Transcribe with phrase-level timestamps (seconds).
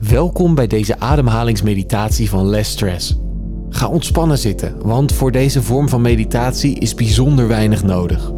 [0.00, 3.18] Welkom bij deze ademhalingsmeditatie van Less Stress.
[3.68, 8.32] Ga ontspannen zitten, want voor deze vorm van meditatie is bijzonder weinig nodig.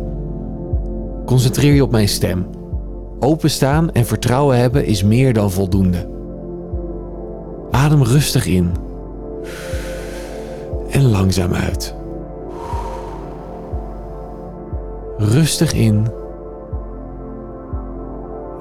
[1.27, 2.47] Concentreer je op mijn stem.
[3.19, 6.09] Openstaan en vertrouwen hebben is meer dan voldoende.
[7.71, 8.71] Adem rustig in
[10.91, 11.95] en langzaam uit.
[15.19, 16.07] Rustig in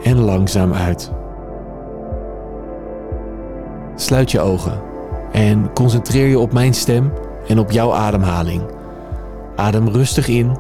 [0.03, 1.11] en langzaam uit.
[4.09, 4.81] Sluit je ogen
[5.31, 7.11] en concentreer je op mijn stem
[7.47, 8.61] en op jouw ademhaling.
[9.55, 10.57] Adem rustig in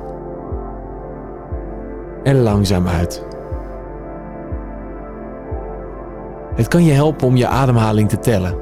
[2.23, 3.25] en langzaam uit.
[6.55, 8.55] Het kan je helpen om je ademhaling te tellen.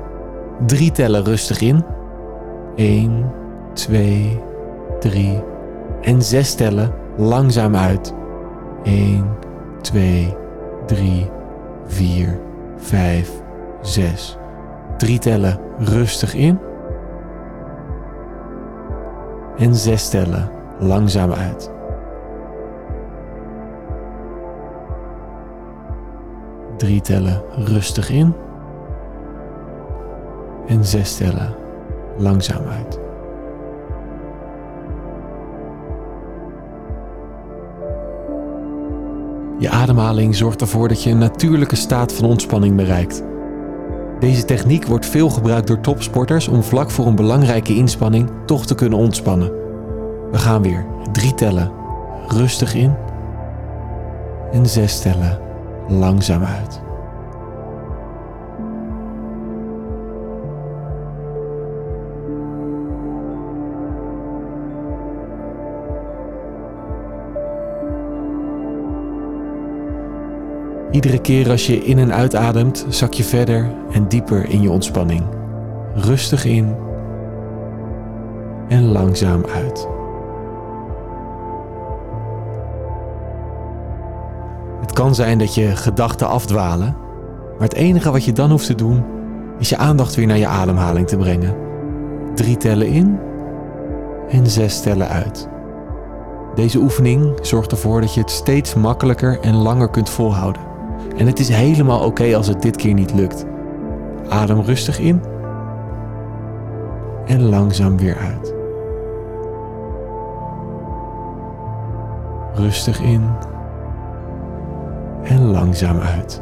[0.65, 1.83] Drie tellen rustig in.
[2.75, 3.31] 1,
[3.73, 4.41] 2,
[4.99, 5.43] 3.
[6.01, 8.13] En zes tellen langzaam uit.
[8.83, 9.37] 1,
[9.81, 10.35] 2,
[10.85, 11.29] 3,
[11.85, 12.39] 4,
[12.77, 13.31] 5,
[13.81, 14.37] 6.
[14.97, 16.59] Drie tellen rustig in.
[19.57, 21.71] En zes tellen langzaam uit.
[26.77, 28.33] Drie tellen rustig in.
[30.67, 31.55] En zes tellen
[32.17, 32.99] langzaam uit.
[39.59, 43.23] Je ademhaling zorgt ervoor dat je een natuurlijke staat van ontspanning bereikt.
[44.19, 48.75] Deze techniek wordt veel gebruikt door topsporters om vlak voor een belangrijke inspanning toch te
[48.75, 49.51] kunnen ontspannen.
[50.31, 51.71] We gaan weer drie tellen
[52.27, 52.95] rustig in
[54.51, 55.39] en zes tellen
[55.87, 56.86] langzaam uit.
[70.91, 75.23] Iedere keer als je in en uitademt, zak je verder en dieper in je ontspanning.
[75.95, 76.75] Rustig in
[78.67, 79.87] en langzaam uit.
[84.81, 86.95] Het kan zijn dat je gedachten afdwalen,
[87.57, 89.03] maar het enige wat je dan hoeft te doen
[89.59, 91.55] is je aandacht weer naar je ademhaling te brengen.
[92.35, 93.19] Drie tellen in
[94.29, 95.47] en zes tellen uit.
[96.55, 100.66] Deze oefening zorgt ervoor dat je het steeds makkelijker en langer kunt volhouden.
[101.17, 103.45] En het is helemaal oké als het dit keer niet lukt.
[104.29, 105.21] Adem rustig in
[107.25, 108.53] en langzaam weer uit.
[112.53, 113.29] Rustig in
[115.23, 116.41] en langzaam uit.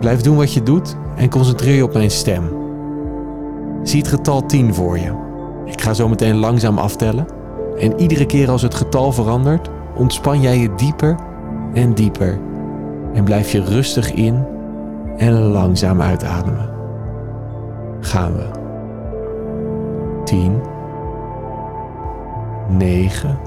[0.00, 2.42] Blijf doen wat je doet en concentreer je op mijn stem.
[3.82, 5.12] Zie het getal 10 voor je.
[5.64, 7.26] Ik ga zo meteen langzaam aftellen.
[7.78, 11.16] En iedere keer als het getal verandert, ontspan jij je dieper
[11.72, 12.38] en dieper.
[13.12, 14.44] En blijf je rustig in
[15.16, 16.70] en langzaam uitademen.
[18.00, 18.60] Gaan we.
[20.24, 20.60] 10,
[22.68, 23.38] 9,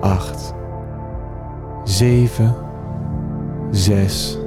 [0.00, 0.54] 8,
[1.84, 2.54] 7,
[3.70, 4.38] 6,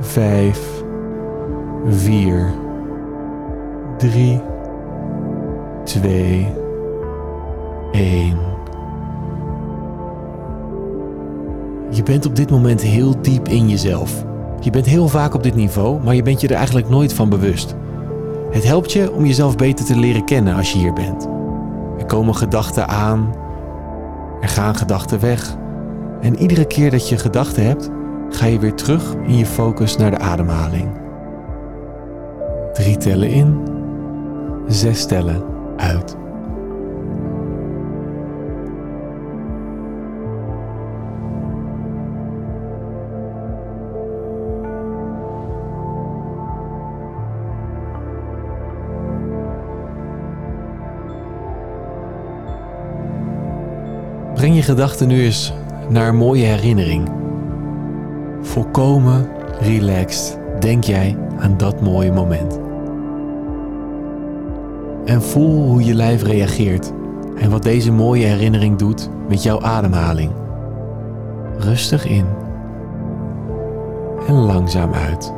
[0.00, 0.82] 5,
[1.86, 2.52] 4,
[3.96, 4.40] 3,
[5.84, 6.46] 2,
[7.92, 8.55] 1.
[11.90, 14.24] Je bent op dit moment heel diep in jezelf.
[14.60, 17.28] Je bent heel vaak op dit niveau, maar je bent je er eigenlijk nooit van
[17.28, 17.74] bewust.
[18.50, 21.28] Het helpt je om jezelf beter te leren kennen als je hier bent.
[21.98, 23.34] Er komen gedachten aan,
[24.40, 25.56] er gaan gedachten weg.
[26.20, 27.90] En iedere keer dat je gedachten hebt,
[28.30, 30.88] ga je weer terug in je focus naar de ademhaling.
[32.72, 33.60] Drie tellen in,
[34.66, 35.42] zes tellen
[35.76, 36.16] uit.
[54.46, 55.52] Breng je gedachten nu eens
[55.88, 57.08] naar een mooie herinnering.
[58.40, 59.28] Volkomen
[59.60, 62.60] relaxed denk jij aan dat mooie moment.
[65.04, 66.92] En voel hoe je lijf reageert
[67.36, 70.32] en wat deze mooie herinnering doet met jouw ademhaling.
[71.58, 72.26] Rustig in
[74.26, 75.32] en langzaam uit.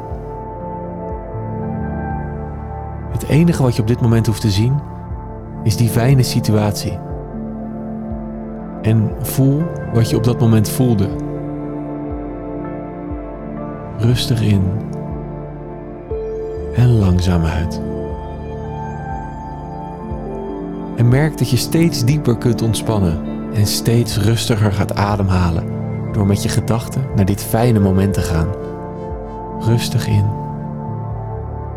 [3.10, 4.74] Het enige wat je op dit moment hoeft te zien
[5.62, 7.06] is die fijne situatie
[8.82, 11.08] en voel wat je op dat moment voelde.
[13.98, 14.62] Rustig in
[16.74, 17.80] en langzaam uit.
[20.96, 23.20] En merk dat je steeds dieper kunt ontspannen
[23.54, 25.64] en steeds rustiger gaat ademhalen
[26.12, 28.48] door met je gedachten naar dit fijne moment te gaan.
[29.60, 30.24] Rustig in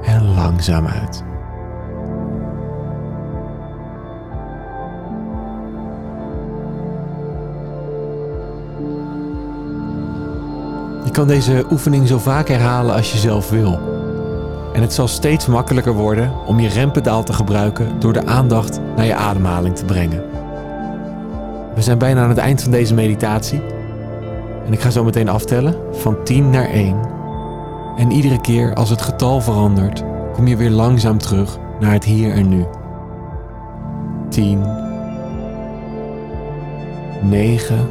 [0.03, 1.23] en langzaam uit.
[11.11, 13.79] Je kan deze oefening zo vaak herhalen als je zelf wil.
[14.73, 19.05] En het zal steeds makkelijker worden om je rempedaal te gebruiken door de aandacht naar
[19.05, 20.23] je ademhaling te brengen.
[21.75, 23.61] We zijn bijna aan het eind van deze meditatie.
[24.65, 26.99] En ik ga zo meteen aftellen van 10 naar 1.
[27.97, 30.03] En iedere keer als het getal verandert,
[30.33, 32.65] kom je weer langzaam terug naar het hier en nu.
[34.29, 34.65] 10,
[37.21, 37.89] 9,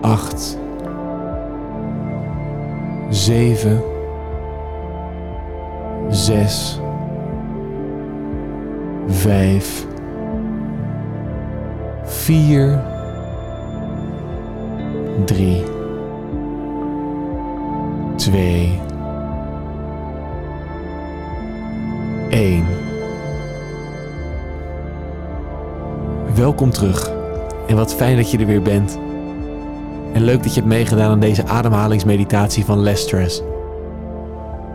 [0.00, 0.58] 8,
[3.10, 3.82] 7,
[6.10, 6.80] 6,
[9.08, 9.86] 5,
[12.04, 12.84] 4,
[15.24, 15.62] 3,
[18.16, 18.80] 2,
[22.28, 22.64] 1.
[26.34, 27.10] Welkom terug.
[27.66, 28.98] En wat fijn dat je er weer bent.
[30.12, 33.42] En leuk dat je hebt meegedaan aan deze ademhalingsmeditatie van Less Stress.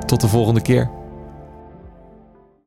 [0.06, 0.90] Tot de volgende keer.